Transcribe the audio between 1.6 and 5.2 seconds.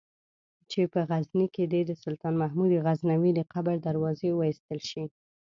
دې د سلطان محمود غزنوي د قبر دروازې وایستل شي.